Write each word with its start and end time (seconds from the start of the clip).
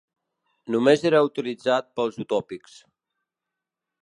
Només 0.75 1.05
era 1.11 1.21
utilitzat 1.27 1.91
pels 2.01 2.21
utòpics. 2.27 2.81